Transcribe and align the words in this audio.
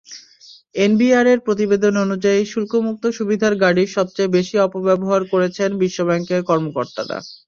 এনবিআরের 0.75 1.39
প্রতিবেদন 1.39 1.93
অনুযায়ী, 2.05 2.41
শুল্কমুক্ত 2.45 3.03
সুবিধার 3.17 3.53
গাড়ির 3.63 3.89
সবচেয়ে 3.89 4.33
বেশি 4.37 4.55
অপব্যবহার 4.59 5.21
করেছেন 5.33 5.69
বিশ্বব্যাংকের 5.81 6.41
কর্মকর্তারা। 6.49 7.17